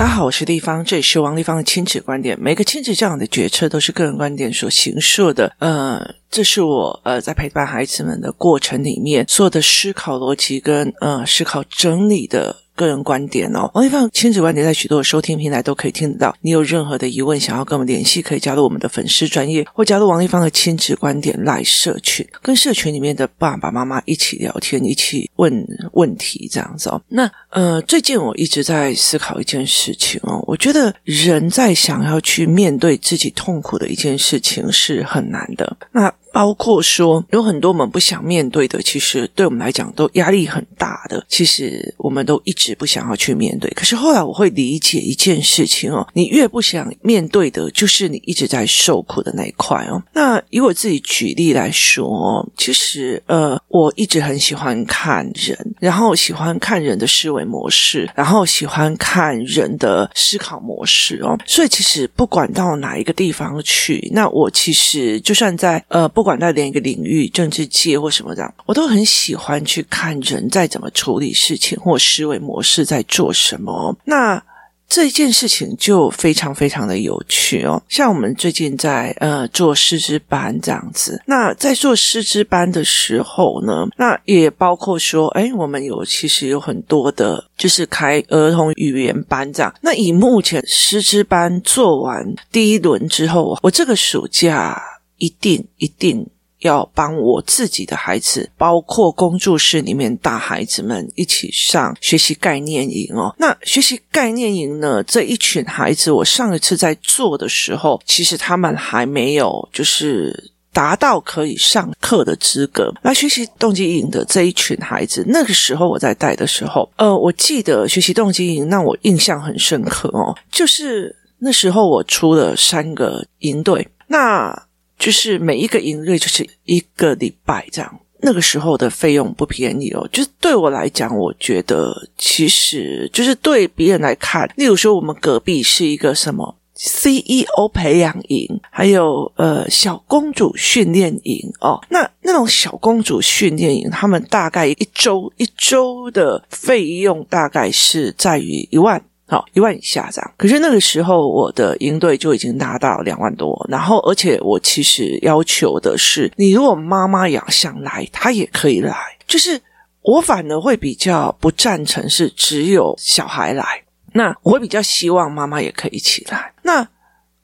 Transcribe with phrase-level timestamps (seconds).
[0.00, 2.34] 大家好，我是丽芳，这里是王立芳的亲子观点。
[2.40, 5.54] 每个亲子这样的决策都是个人观点所形塑的。
[5.58, 12.56] 呃，这是我呃在陪伴孩子们的过程里面所有的思考逻辑跟呃思考整理的。
[12.80, 16.34] 个人观点哦，王丽芳亲子观点在许多的收听平台都可以听得到。
[16.40, 27.02] 你有任何的疑问想要跟我们联系，可以加入我们的粉丝专业，或加入王丽芳的亲子观点 LINE 社群，跟社群里面的爸爸妈妈一起聊天，一起问问题这样子哦。
[27.08, 35.76] 那呃，最近我一直在思考一件事情哦，我觉得人在想要去面对自己痛苦的一件事情是很难的。
[35.92, 41.24] 那包括说有很多我们不想面对的，其实对我们来讲都压力很大的。
[41.28, 43.68] 其实我们都一直不想要去面对。
[43.70, 50.00] 可是后来我会理解一件事情哦，你越不想面对的，就是你一直在受苦的那一块哦。
[50.12, 61.36] 那以我自己举例来说，其实呃，我一直很喜欢看人，然后喜欢看人的思维模式，然后喜欢看人的思考模式哦。
[61.44, 66.08] 所以其实不管到哪一个地方去，那我其实就算在呃。
[66.20, 73.96] 不管在哪个领域，政治界或什么这样，我都很喜欢去看人在怎么处理事情，或思维模式在做什么。
[74.04, 74.42] 那
[74.86, 77.82] 这件事情就非常非常的有趣哦。
[77.88, 89.74] 像我们最近在呃做师资班这样子，那在做师资班的时候呢，那也包括说，哎，我们有其实有很多的，就是开儿童语言班这样。
[89.80, 94.89] 那以目前师资班做完第一轮之后，我这个暑假。
[95.20, 96.26] 一定一定
[96.58, 103.34] 要帮我自己的孩子，包括工作室里面大孩子们一起上学习概念营哦。
[103.38, 112.92] 那学习概念营呢，这一群孩子，我上一次在做的时候，其实他们还没有就是达到可以上课的资格。
[113.00, 124.66] 来学习动机营的这一群孩子，那个时候我在带的时候，呃，我记得学习动机营让我印象很深刻哦，就是那时候我出了三个营队，那。
[125.00, 130.06] 就是每一个营队就是一个礼拜这样，那个时候的费用不便宜哦。
[130.12, 141.80] 就是对我来讲，我觉得其实就是对别人来看，例如说我们隔壁是一个什么 CEO 培养营，还有呃小公主训练营哦。
[141.88, 149.02] 那那种小公主训练营，他们大概一周一周的费用大概是在于一万。
[149.30, 150.30] 好，一万以下这样。
[150.36, 153.64] 可是那个时候，我的营队就已经达到两万多。
[153.70, 158.96] 然后，而且我其实要求的是，你如果妈妈也想来，她也可以来。
[159.28, 159.62] 就是
[160.02, 163.64] 我反而会比较不赞成是只有小孩来。
[164.12, 166.52] 那我会比较希望妈妈也可以一起来。
[166.62, 166.84] 那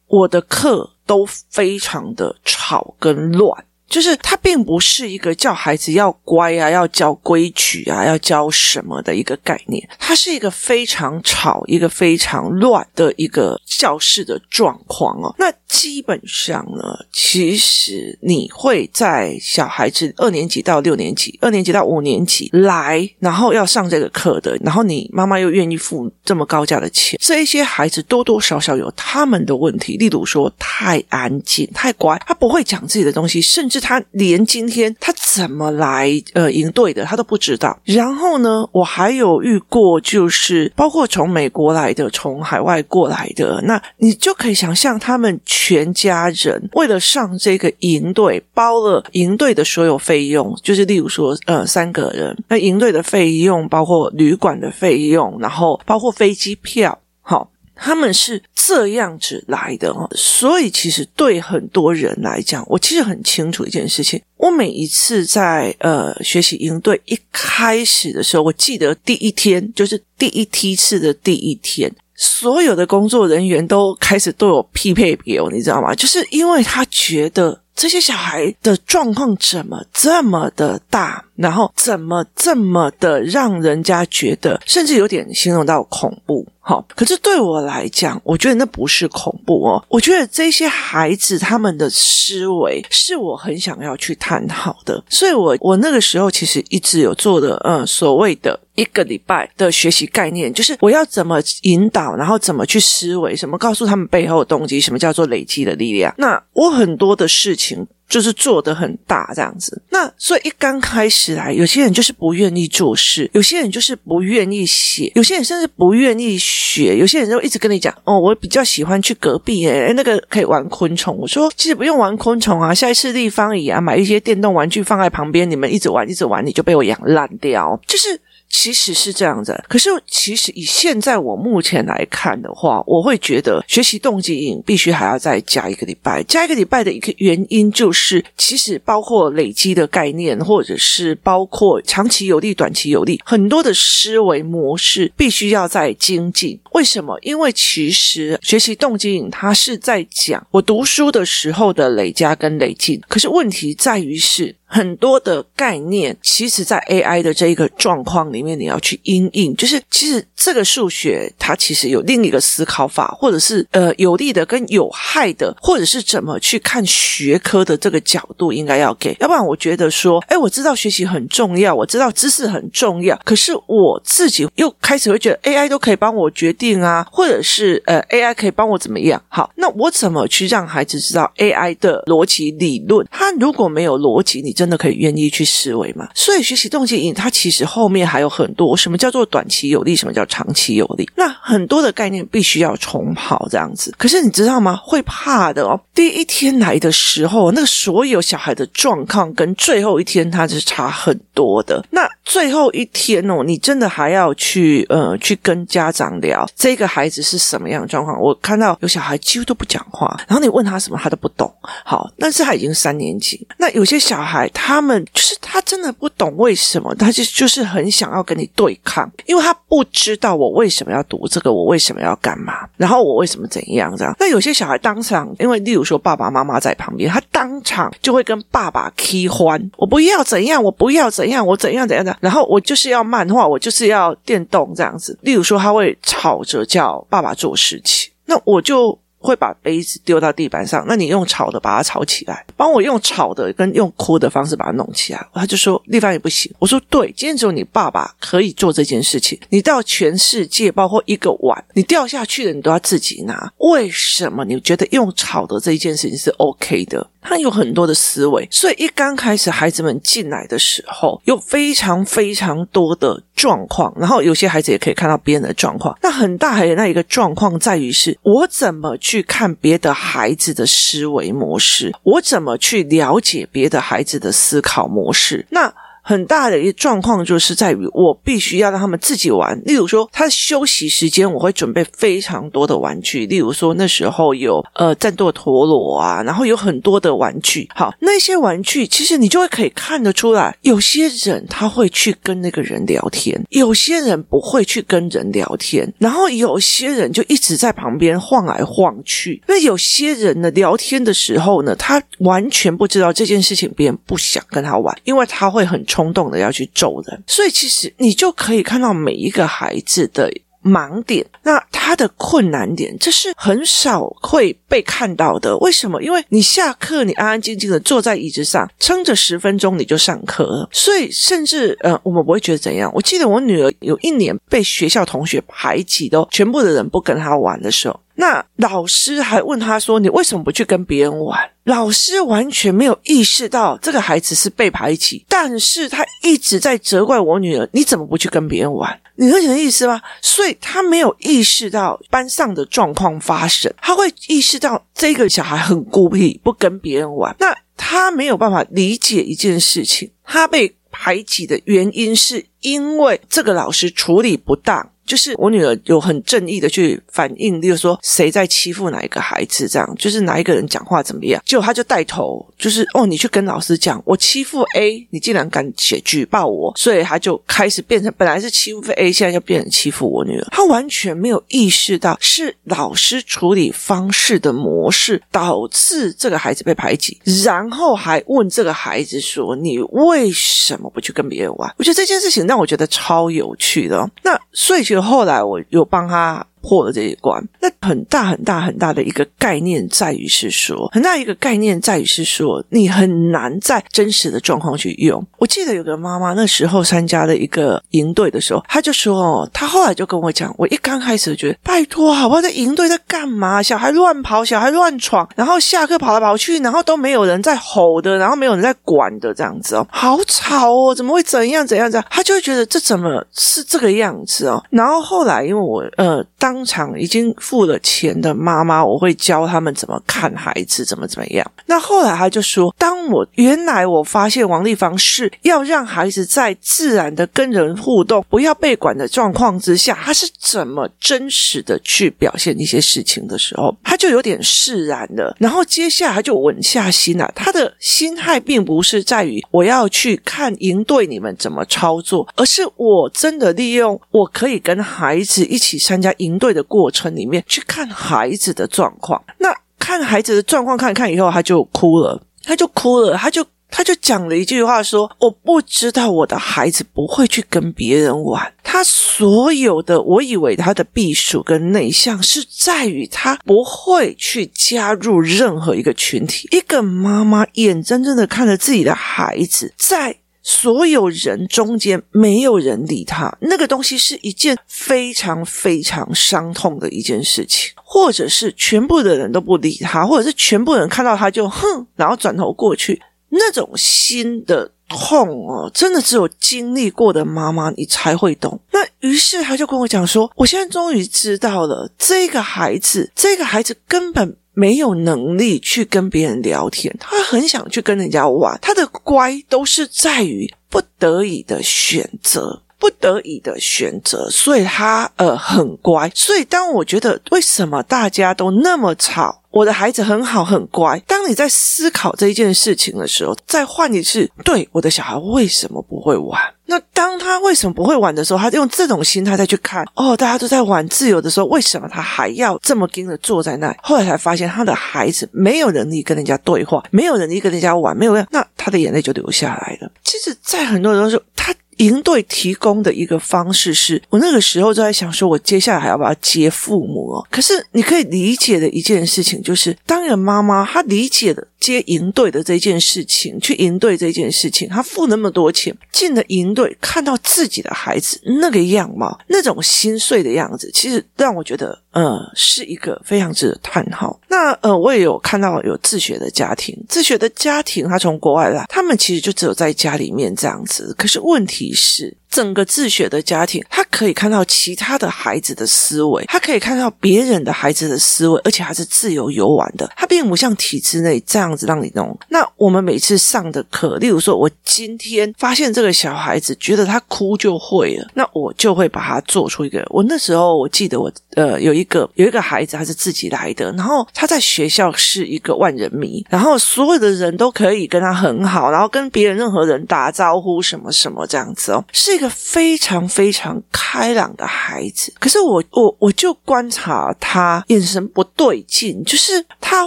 [0.08, 3.64] 我的课都非常的吵跟乱。
[3.88, 9.88] 就是它并不是一个叫孩子要乖啊，要教规矩啊，要教什么的一个概念。
[9.98, 15.34] 它是一个非常吵、一个非常乱的一个教室的状况哦。
[15.38, 33.75] 那基本上呢，其实你会在小孩子二年级到六年级、二年级到五年级来，然后要上这个课的，然后你妈妈又愿意付这么高价的钱，这一些孩子多多少少有他们的问题，例如说太安静、太乖，他不会讲自己的东西，甚至。
[33.76, 37.78] 是他连今天他怎么来呃营队的他都不知道。
[37.84, 57.50] 然后呢，我还有遇过，就是包括从美国来的、从海外过来的，那你就可以想象，他们全家人为了上这个营队，包了营队的所有费用，就是例如说呃三个人，那营队的费用包括旅馆的费用，然后包括飞机票，好。
[57.76, 64.20] 他们是这样子来的哦，所以其实对很多人来讲，我其实很清楚一件事情。
[64.38, 75.94] 我每一次在呃学习营队一开始的时候，我记得第一天就是第一梯次的第一天，所有的工作人员都开始都有匹配表，你知道吗？
[75.94, 86.46] 就是因为他觉得这些小孩的状况怎么这么的大，然后怎么这么的让人家觉得，甚至有点形容到恐怖。
[86.60, 89.84] 好，可是对我来讲，我觉得那不是恐怖哦。
[89.88, 95.00] 我觉得这些孩子他们的思维是我很想要去探讨的。
[95.08, 106.12] 所以我我那个时候其实一直有做的，嗯，所谓的一个礼拜的学习概念，就是我要怎么引导，然后怎么去思维，什么告诉他们背后的动机，什么叫做累积的力量。
[106.18, 107.86] 那我很多的事情。
[108.08, 121.16] 就是做得很大这样子，那所以一刚开始来，有些人就是不愿意做事，有些人就是不愿意写，有些人甚至不愿意学，有些人就一直跟你讲哦，我比较喜欢去隔壁诶，那个可以玩昆虫。
[121.16, 127.78] 我说其实不用玩昆虫啊，下一次立方椅啊，买一些电动玩具放在旁边，你们一直玩一直玩，你就被我养烂掉。
[127.86, 129.62] 就是其实是这样子。
[129.68, 136.22] 可是其实以现在我目前来看的话，我会觉得学习动机引必须还要再加一个礼拜。
[136.24, 146.58] 加一个礼拜的一个原因就是，其实包括累积的概念，或者是包括长期有利、短期有利，很多的思维模式必须要再精进。
[146.72, 147.18] 为什么？
[147.22, 154.54] 因为其实学习动机引它是在讲我读书的时候的累加跟累进，可是问题在于是。
[154.66, 169.16] 很多的概念，其实，在 AI 的这一个状况里面，你要去因应，就是其实这个数学它其实有另一个思考法，或者是呃有利的跟有害的，或者是怎么去看学科的这个角度，应该要给。
[169.20, 179.22] 要不然，我觉得说，哎，我知道学习很重要，我知道知识很重要，可是我自己又开始会觉得 AI 都可以帮我决定啊，或者是呃 AI 可以帮我怎么样？
[179.28, 183.06] 好，那我怎么去让孩子知道 AI 的逻辑理论？
[183.10, 186.08] 他如果没有逻辑，你真的可以愿意去思维吗？
[186.14, 191.08] 所以学习动机引它其实后面还有很多，什么叫做短期有利，什么叫长期有利？
[191.14, 193.94] 那很多的概念必须要重跑这样子。
[193.98, 194.74] 可是你知道吗？
[194.82, 195.78] 会怕的哦。
[195.94, 201.84] 第一天来的时候，那个所有小孩的状况跟最后一天它是差很多的。
[201.90, 208.18] 那最后一天哦，你真的还要去呃去跟家长聊这个孩子是什么样的状况。
[208.18, 211.52] 我看到有小孩几乎都不讲话，然后你问他什么他都不懂。
[211.84, 213.46] 好，但是他已经三年级。
[213.58, 214.45] 那有些小孩。
[214.52, 224.14] 他们就是他真的不懂为什么，他就就是很想要跟你对抗，因为他不知道我为什么要读这个，我为什么要干嘛，然后我为什么怎样这样。
[224.18, 235.18] 那有些小孩当场，因为例如说爸爸妈妈在旁边，他当场就会跟爸爸起欢，我不要怎样，我不要怎样，我怎样怎样的，然后我就是要漫画，我就是要电动这样子。
[235.22, 238.98] 例如说他会吵着叫爸爸做事情，那我就。
[239.18, 245.26] 会把杯子丢到地板上，那你用吵的把它吵起来，帮我用吵的跟用哭的方式把它弄起来。
[245.34, 246.52] 他就说立方也不行。
[246.58, 249.38] 我说对，今天只有你爸爸可以做这件事情。
[249.48, 253.52] 你到全世界，包括一个碗，你掉下去的，你都要自己拿。
[253.58, 257.08] 为什么你觉得用吵的这一件事情是 OK 的？
[257.28, 265.96] 他有很多的思维，所以一刚开始孩子们进来的时候，有非常非常多的状况，然后有些孩子也可以看到别人的状况。
[266.02, 271.92] 那很大还有那一个状况在于是，我怎么去看别的孩子的思维模式？
[272.02, 275.44] 我怎么去了解别的孩子的思考模式？
[275.50, 275.72] 那。
[276.08, 279.60] 很大的一个状况就是在于，我必须要让他们自己玩。
[279.64, 283.26] 例如说，他休息时间，我会准备非常多的玩具。
[283.26, 287.68] 例如说，那时候有呃战斗陀螺啊，然后有很多的玩具。
[287.74, 299.42] 好，那些玩具其实你就会可以看得出来，有些人他会去跟那个人聊天，有些人不会去跟人聊天，然后有些人就一直在旁边晃来晃去。
[299.48, 305.84] 那有些人呢，聊天的时候呢，他完全不知道这件事情别人不想跟他玩，因为他会很。
[305.96, 310.30] 冲动的要去揍人，所以其实你就可以看到每一个孩子的
[310.62, 315.56] 盲点，那他的困难点，这是很少会被看到的。
[315.56, 316.02] 为什么？
[316.02, 322.92] 因为你下课，你安安静静的坐在椅子上，撑着十分钟你就上课了，所以甚至呃，我们不会觉得怎样。
[322.94, 327.98] 我记得我女儿有一年被学校同学排挤，都全部的人不跟她玩的时候。
[328.16, 340.00] 那老师还问他说：“你为什么不去跟别人玩？”老师完全没有意识到这个孩子是被排挤，但是他一直在责怪我女儿：“你怎么不去跟别人玩？”你理解意思吗？
[340.20, 347.34] 所以他没有意识到班上的状况发生，他会意识到这个小孩很孤僻，不跟别人玩。
[347.38, 354.90] 那他没有办法理解一件事情，他被排挤的原因是因为这个老师处理不当。
[355.06, 370.48] 就是我女儿有很正义的去反映，例如说谁在欺负哪一个孩子，这样就是哪一个人讲话怎么样，结果他就带头，就是哦，你去跟老师讲，我欺负 A，你竟然敢写举报我，所以他就开始变成本来是欺负 A，现在就变成欺负我女儿。
[370.50, 384.08] 他完全没有意识到是老师处理方式的模式导致这个孩子被排挤，然后还问这个孩子说：“你为什么不去跟别人玩？”我觉得这件事情让我觉得超有趣的。
[384.22, 385.06] 那所以其实。
[385.06, 386.44] 后来我有帮他。
[386.66, 395.24] 破了这一关，那很大很大很大的一个概念在于是说，很大一个概念在于是说，你很难在真实的状况去用。
[395.38, 402.42] 我记得有个妈妈那时候参加了一个营队的时候，她就说哦，她后来就跟我讲，我一刚开始觉得拜托，好不好？
[402.42, 403.62] 在营队在干嘛？
[403.62, 412.06] 小孩乱跑，小孩乱闯，然后下课跑来跑去，然后都没有人在吼的，然后没有人在管的这样子哦，好吵哦，怎么会怎样怎样怎样？
[412.10, 414.60] 她就会觉得这怎么是这个样子哦？
[414.70, 416.55] 然后后来因为我呃当。
[416.56, 421.46] 商场已经付了钱的妈妈，我会教他们怎么看孩子，怎么怎么样。
[421.66, 435.36] 那后来他就说，当我原来我发现王丽芳是要让孩子在自然的跟人互动，不要被管的状况之下，他是怎么真实的去表现一些事情的时候，他就有点释然了。
[435.38, 449.22] 然后接下来他就稳下心了，他的心态并不是在于我要去看营队你们怎么操作，而是我真的利用我可以跟孩子一起参加营队的过程里面去看孩子的状况。
[449.38, 453.44] 那看孩子的状况看看以后，他就哭了，他就哭了，他就。
[453.68, 458.54] 他就讲了一句话说：“我不知道我的孩子不会去跟别人玩。
[458.62, 466.48] 他所有的，我以为他的避暑跟内向是在于他不会去加入任何一个群体。
[466.52, 470.16] 一个妈妈眼睁睁的看着自己的孩子在
[470.48, 477.72] 所有人中间没有人理他，那个东西是一件非常非常伤痛的一件事情。
[477.82, 488.58] 或者是全部的人都不理他，或者是全部人看到他就哼，然后转头过去。”那种心的痛哦，真的只有经历过的妈妈你才会懂。
[488.70, 506.12] 那于是他就跟我讲说：“我现在终于知道了，这个孩子，这个孩子根本没有能力去跟别人聊天，他很想去跟人家玩，他的乖都是在于不得已的选择。”不得已的选择，所以他呃很乖。
[506.14, 510.98] 所以当我觉得为什么大家都那么吵，我的孩子很好很乖。
[511.06, 516.38] 当你在思考这一件事情的时候，再换一次，对，我的小孩为什么不会玩？
[516.66, 523.74] 那当他为什么不会玩的时候，他用这种心态再去看，哦，大家都在玩自由的时候，为什么他还要这么盯着坐在那？
[523.82, 529.90] 后来才发现，他的孩子没有能力跟人家对话，没有能力跟人家玩，没有，那他的眼泪就流下来了。
[530.04, 531.54] 其实，在很多人都说他。
[531.76, 537.26] 营队提供的一个方式是，我那个时候就在想，说我接下来还要不要接父母哦？
[537.30, 554.20] 可是你可以理解的一件事情，就是当一个妈妈，她理解的接营队的这件事情，去营队这件事情，他付那么多钱进了营队，看到自己的孩子那个样貌，那种心碎的样子，其实让我觉得，呃，是一个非常值得叹号。
[554.28, 560.94] 那呃，我也有看到有自学的家庭，自学的家庭，他从国外来，他们其实就只有在家里面这样子。
[560.98, 562.16] 可是问题是。
[562.30, 569.90] 整个自学的家庭，他可以看到其他的孩子的思维，他可以看到别人的孩子的思维，而且还是自由游玩的。
[569.96, 572.16] 他并不像体制内这样子让你弄。
[572.28, 579.84] 那我们每次上的课，例如说，我今天发现这个小孩子觉得他哭就会了，那我就会把他做出一个。
[579.90, 592.28] 我那时候我记得我呃有一个有一个孩子他是自己来的，然后他在学校是一个万人迷，然后所有的人都可以跟他很好，然后跟别人任何人打招呼什么什么这样子哦，是一个。
[592.56, 599.86] 非常非常开朗的孩子，可是我我我就观察他眼神不对劲，就是他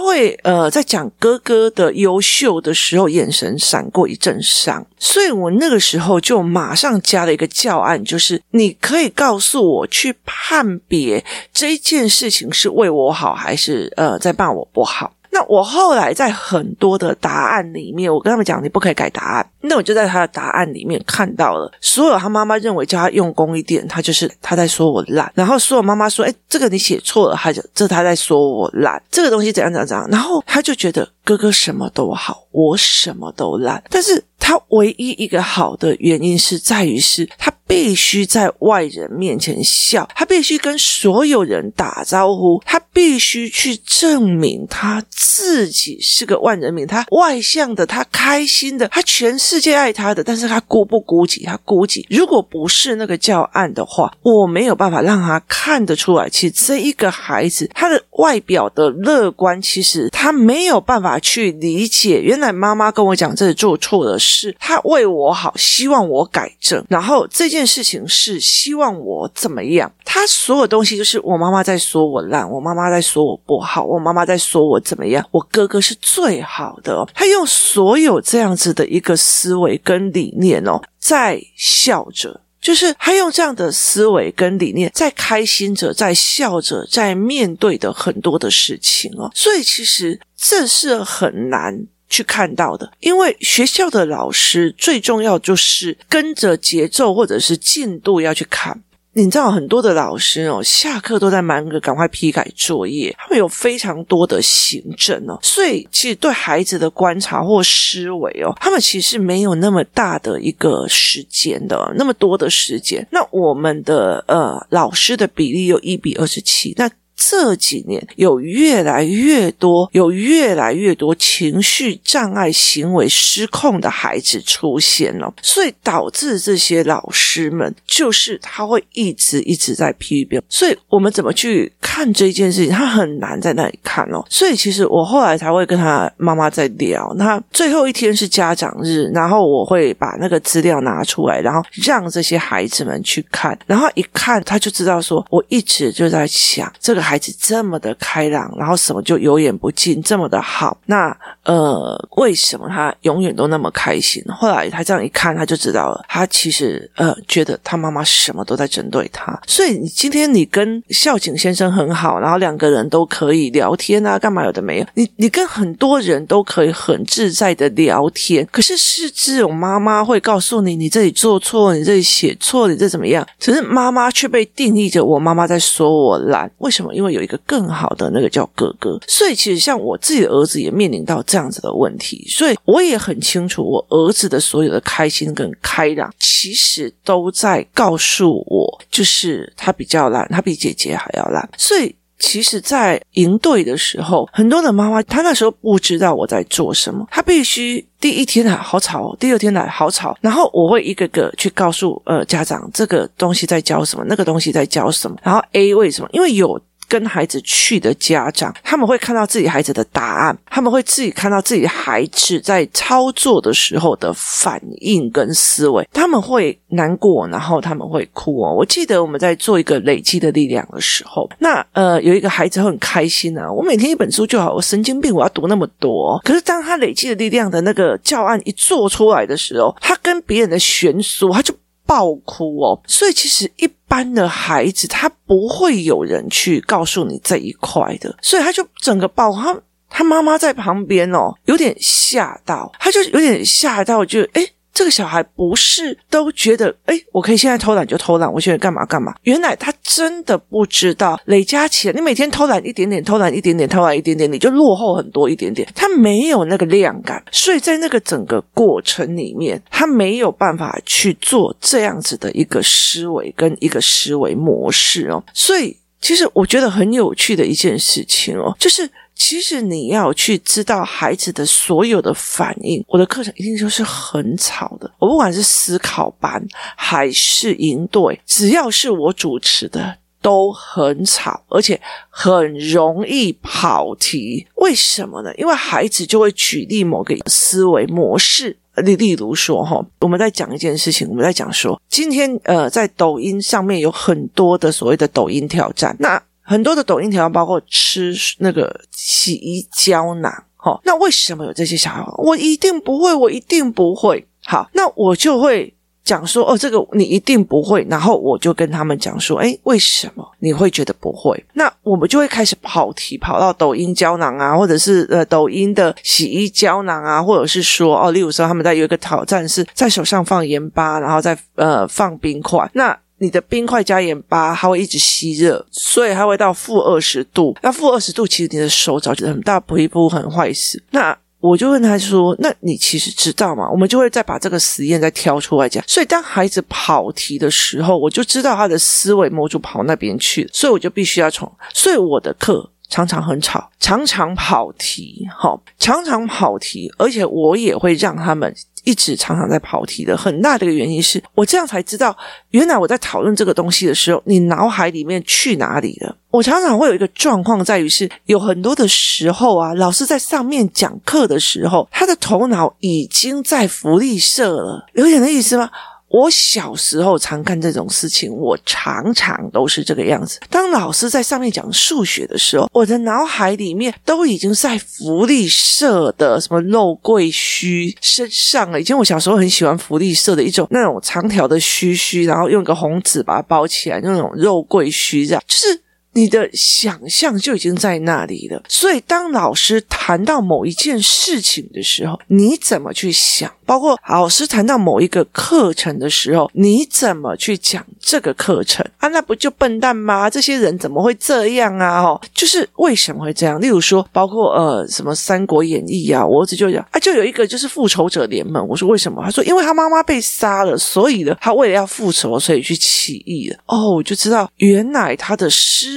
[0.00, 15.10] 会呃在讲哥哥的优秀的时候，眼神闪过一阵伤，所以我那个时候就马上加了一个教案，就是你可以告诉我去判别这件事情是为我好，还是呃在骂我不好。
[15.32, 19.50] 那我后来在很多的答案里面，我跟他们讲，你不可以改答案。
[19.60, 25.30] 那我就在他的答案里面看到了，所有他妈妈认为叫他用功一点，他就是他在说我烂。
[25.36, 29.00] 然后所有妈妈说，哎，这个你写错了，他就这他在说我烂。
[29.08, 30.04] 这个东西怎样怎样怎样。
[30.10, 33.84] 然后他就觉得哥哥什么都好，我什么都烂。
[33.88, 37.52] 但是他唯一一个好的原因是在于是他。
[37.70, 51.46] 必须在外人面前笑，他必须跟所有人打招呼，他必须去证明他自己是个万人迷，他外向的，他开心的，他全世界爱他的，但是他孤不孤寂？
[51.46, 52.04] 他孤寂。
[52.10, 62.20] 如果不是那个教案的话，我没有办法让他看得出来，其实这一个孩子他的外表的乐观，其实他没有办法去理解。
[62.20, 67.60] 原来妈妈跟我讲，这做错的事，她为我好，希望我改正，然后这件。
[67.70, 69.92] 事情是希望我怎么样？
[70.04, 75.24] 他所有东西就是我妈妈在说我烂，我妈妈在说我不好，我妈妈在说我怎么样？
[75.30, 77.08] 我哥哥是最好的哦。
[77.14, 89.30] 他用所有这样子的一个思维跟理念哦，在笑着，就是他用这样的思维跟理念在开心着，在笑着，在面对的很多的事情哦。
[89.34, 91.86] 所以其实这是很难。
[92.12, 98.82] 去看到的，因为学校的老师最重要就是跟着节奏或者是进度要去看。
[99.20, 113.06] 你知道很多的老师哦，下课都在忙着赶快批改作业，他们有非常多的行政哦，所以其实对孩子的观察或思维哦，他们其实没有那么大的一个时间的，那么多的时间。
[113.10, 116.90] 那我们的呃老师的比例有一比二十七，那。
[117.22, 130.40] 这几年有越来越多、有越来越多情绪障碍、行为失控的孩子出现了，所以导致这些老师们就是他会一直一直在批评。
[130.48, 131.70] 所以我们怎么去
[132.00, 132.72] 看这件事情？
[132.72, 134.24] 他很难在那里看哦。
[134.30, 137.12] 所以其实我后来才会跟他妈妈在聊。
[137.18, 147.00] 那最后一天是家长日，然后我会把那个资料拿出来，然后让这些孩子们去看，然后一看他就知道说，我一直就在想这个。
[147.10, 150.78] 孩子这么的开朗，然后什么就有眼不进，这么的好。
[150.86, 154.22] 那呃，为什么他永远都那么开心？
[154.28, 156.04] 后来他这样一看，他就知道了。
[156.08, 159.36] 他其实呃，觉得他妈妈什么都在针对他。
[159.44, 164.86] 所以你今天你跟孝景先生很好，然后两个人都可以聊天啊，干嘛有的没有？
[164.94, 168.46] 你你跟很多人都可以很自在的聊天。
[168.50, 173.26] 可是是这种妈妈会告诉你，你这里做错，你这里写错，你这怎么样？
[173.38, 176.50] 只是妈妈却被定义着，我妈妈在说我懒。
[176.58, 176.94] 为什么？
[176.94, 191.48] 因为有一个更好的那个叫哥哥，所以其实像我自己的儿子也面临到这样子的问题，所以我也很清楚，我儿子的所有的开心跟开朗，其实都在告诉我，就是他比较懒，他比姐姐还要懒。
[191.70, 206.08] 所以其实，在营队的时候，很多的妈妈她那时候不知道我在做什么，她必须第一天来好吵，第二天来好吵，然后我会一个个去告诉呃家长这个东西在教什么，那个东西在教什么，然后 A 为什么？
[206.12, 206.60] 因为有。
[206.90, 218.52] 跟孩子去的家长，他们会看到自己孩子的答案，他们会自己看到自己孩子在操作的时候的反应跟思维，他们会难过，然后他们会哭哦。
[218.52, 226.20] 我记得我们在做一个累积的力量的时候，那呃有一个孩子很开心啊，我每天一本书就好，我神经病，我要读那么多。
[226.24, 231.54] 可是当他累积的力量的那个教案一做出来的时候，他跟别人的悬殊，他就。
[231.90, 244.48] 爆哭哦，所以其实一般的孩子他不会有人去告诉你这一块的，所以他就整个爆哭，他他妈妈在旁边哦，有点吓到，他就有点吓到，就诶
[244.80, 249.14] 这个小孩不是都觉得，哎，我可以现在偷懒就偷懒，我现在干嘛干嘛？
[249.24, 255.68] 原来他真的不知道累加起来，你每天偷懒一点点，偷懒一点点，偷懒一点点，你就落后很多一点点。
[255.74, 265.22] 他没有那个量感，所以在那个整个过程里面，他没有办法去做这样子的一个思维跟一个思维模式哦。
[265.34, 268.90] 所以，其实我觉得很有趣的一件事情哦，就是。
[269.20, 274.90] 其实你要去知道孩子的所有的反应，我的课程一定就是很吵的。
[274.98, 276.42] 我不管是思考班
[276.74, 281.78] 还是营队，只要是我主持的，都很吵，而且
[282.08, 284.46] 很容易跑题。
[284.54, 285.30] 为什么呢？
[285.36, 296.20] 因为孩子就会举例某个思维模式，例例如说，哈，我们在讲一件事情，我们在讲说，今天呃，在抖音上面有很多的所谓的抖音挑战，那。
[296.50, 302.04] 很多的抖音条包括吃那个洗衣胶囊，齁，那为什么有这些小孩？
[302.18, 304.26] 我一定不会，我一定不会。
[304.44, 307.86] 好，那我就会讲说，哦，这个你一定不会。
[307.88, 311.40] 然后我就跟他们讲说，诶，为什么你会觉得不会？
[311.52, 322.98] 那我们就会开始跑题，跑到抖音胶囊啊，或者是呃抖音的洗衣胶囊啊，或者是说，哦，例如说他们在有一个挑战是在手上放盐巴，然后再呃放冰块，那。
[323.20, 327.54] 你的冰块加盐巴，它会一直吸热，所以它会到负二十度。
[327.62, 330.82] 那负二十度，其实你的手早就很大不一不很坏死。
[330.90, 335.82] 那我就问他说：“那你其实知道吗？”我们就会再把这个实验再挑出来讲。
[335.86, 341.50] 所以当孩子跑题的时候，我就知道他的思维模组跑那边去，所以我就必须要从。
[341.72, 348.54] 所以我的课常常很吵，常常跑题，齁，常常跑题，而且我也会让他们。
[348.84, 352.16] 一直常常在跑题的很大的一个原因是我这样才知道，
[352.52, 356.16] 原来我在讨论这个东西的时候，你脑海里面去哪里了？
[356.30, 365.70] 我常常会有一个状况在于是，有很多的时候啊，老师在上面讲课的时候，他的头脑已经在福利社了，有点那意思吗？
[366.10, 370.40] 我小时候常干这种事情，我常常都是这个样子。
[370.50, 378.80] 当老师在上面讲数学的时候，我的脑海里面都已经在福利社的什么肉桂须身上了。
[378.80, 385.80] 以前我小时候很喜欢福利社的一种那种长条的须须，然后用个红纸把它包起来，那种肉桂须这样，就是
[386.12, 388.62] 你的想象就已经在那里了。
[388.68, 393.50] 所以，当老师谈到某一件事情的时候，你怎么去想？
[393.64, 399.06] 包括老师谈到某一个课程的时候，你怎么去讲这个课程啊？
[399.08, 400.28] 那不就笨蛋吗？
[400.28, 402.02] 这些人怎么会这样啊？
[402.02, 403.60] 哦，就是为什么会这样？
[403.60, 408.66] 例如说，包括呃，什么《三国演义》啊，我儿子就讲啊，就有一个就是复仇者联盟。
[408.66, 409.22] 我说为什么？
[409.24, 413.58] 他说因为他妈妈被杀了，所以呢，他为了要复仇，所以去起义了。
[413.66, 415.48] 哦，我就知道原来他的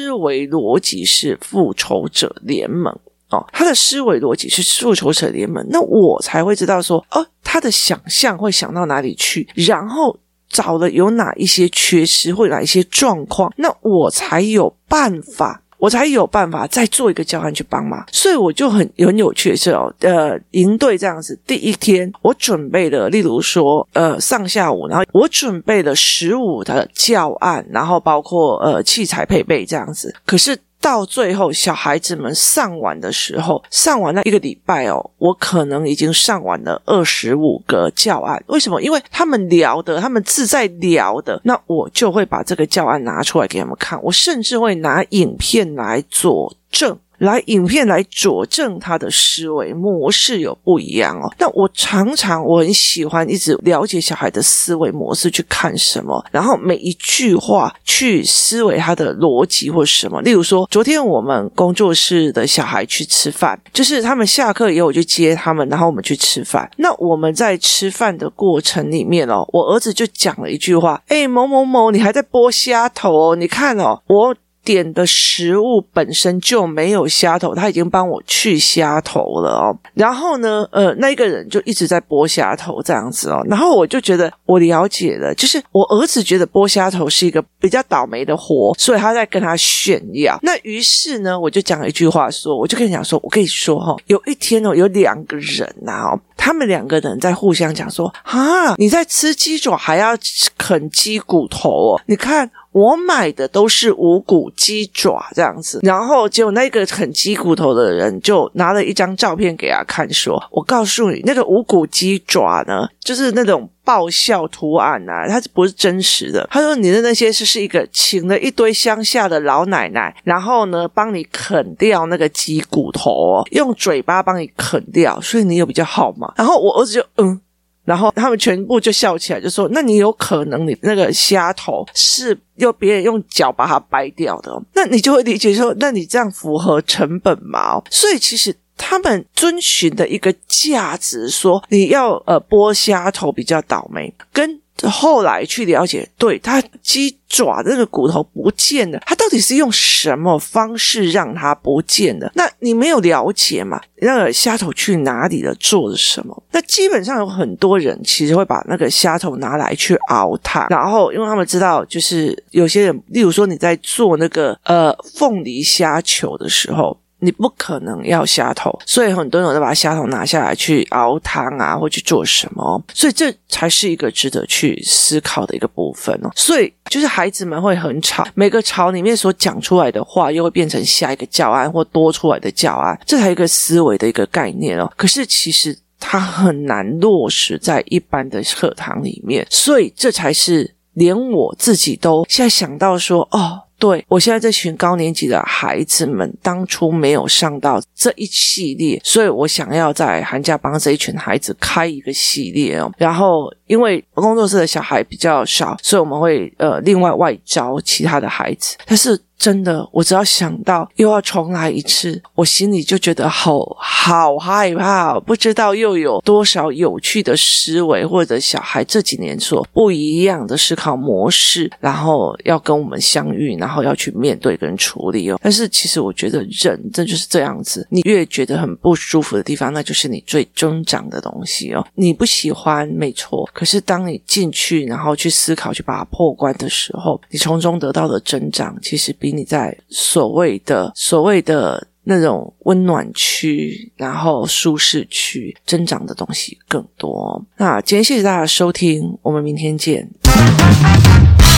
[0.03, 2.93] 思维逻辑是复仇者联盟。
[3.29, 10.15] 哦，他的思维逻辑是复仇者联盟，那我才会知道说，哦，他的想象会想到哪里去，然后
[10.49, 18.01] 找了有哪一些缺失或哪一些状况，那我才有办法，我才有办法再做一个教案去帮忙。
[18.09, 30.57] 所以我就很很有趣的是哦，呃，营队这样子，第一天我准备了，例如说，呃，上下午，然后我准备了十五的教案，然后包括呃器材配备这样子，可是。
[30.83, 38.43] 到最后，小孩子们上完的时候，上完那一个礼拜哦，我可能已经上完了二十五个教案。
[38.47, 38.81] 为什么？
[38.81, 43.97] 因为他们聊的，他们自在聊的，那我就会把这个教案拿出来给他们看。
[44.03, 46.97] 我甚至会拿影片来佐证。
[47.23, 51.33] 来影片来佐证他的思维模式有不一样哦。
[51.39, 60.21] 那我常常我很喜欢一直了解小孩的思维模式，去看什么，然后每一句话去思维他的逻辑或什么。
[60.21, 66.69] 例如说，昨天我们工作室的小孩去吃饭，就是他们下课以后我就接他们，然后我们去吃饭。
[66.77, 73.35] 那我们在吃饭的过程里面哦，我儿子就讲了一句话：“诶，某某某，你还在剥虾头哦？
[73.35, 79.77] 你看哦，我。”点的食物本身就没有虾头，他已经帮我去虾头了哦。
[79.93, 83.41] 然后呢，呃，那个人就一直在剥虾头这样子哦。
[83.49, 90.39] 然后我就觉得我了解了，就是我儿子觉得剥虾头是一个比较倒霉的活，所以他在跟他炫耀。
[90.41, 100.17] 那于是呢，我就讲了一句话说，我就跟你讲说，我跟你说哈，有一天哦，有两个人呐哦，他们两个人在互相讲说，啊，你在吃鸡爪还要
[100.57, 102.49] 啃鸡骨头哦，你看。
[102.73, 127.39] 我买的都是无骨鸡爪这样子，然后结果那个啃鸡骨头的人就拿了一张照片给他看，说：“我告诉你，那个无骨鸡爪呢，就是那种爆笑图案啊，它不是真实的。”他说：“你的那些是是一个请了一堆乡下的老奶奶，然后呢帮你啃掉那个鸡骨头，用嘴巴帮你啃掉，所以你有比较好嘛？”然后我儿子就嗯。
[127.85, 137.81] 然后他们全部就笑起来，就说：“那你有可能你那个虾头是用别人用脚把它掰掉的，那你就会理解说，那你这样符合成本吗？
[137.91, 152.31] 所以其实他们遵循的一个价值说，你要呃剥虾头比较倒霉，跟。”后来去了解，对，他鸡爪那个骨头不见了，他到底是用什么方式让它不见的？
[152.35, 153.81] 那你没有了解嘛？
[153.97, 155.53] 那个虾头去哪里了？
[155.55, 156.43] 做了什么？
[156.51, 166.97] 那基本上有很多人其实会把那个虾头拿来去熬它，然后因为他们知道，就是有些人，例如说你在做那个呃凤梨虾球的时候。
[167.23, 176.29] 你不可能要虾头，所以很多人都把虾头拿下来去熬汤啊，或去做什么，所以这才是一个值得去思考的一个部分哦。
[176.35, 184.91] 所以就是孩子们会很吵，每个吵里面所讲出来的话，又会变成下一个教案或多出来的教案，这才一个思维的一个概念哦。
[184.97, 193.62] 可是其实它很难落实在一般的课堂里面，所以这才是连我自己都现在想到说哦。
[193.83, 202.89] 对，我现在这群高年级的孩子们，当初没有上到这一系列，所以我想要在寒假帮这一群孩子开一个系列哦。
[202.97, 209.19] 然后，因为工作室的小孩比较少，所以我们会呃另外外招其他的孩子，但是。
[209.43, 215.19] 真的，我只要想到又要重来一次，我心里就觉得好好害怕。
[215.19, 225.37] 不知道又有多少有趣的思维，或者小孩这几年所不一样的思考模式，然后要跟我们相遇，然后要去面对跟处理哦。
[225.43, 231.85] 但是其实我觉得人这就是这样子，你越觉得很不舒服的地方，那就是你最增长的东西哦。
[231.95, 239.32] 你不喜欢没错，可是当你进去，然后去思考，去把它破关的时候，你从中得到的增长，其实比。
[239.35, 247.43] 你在所谓的所谓的那种温暖区，然后舒适区增长的东西更多。
[247.57, 250.09] 那今天谢谢大家收听，我们明天见。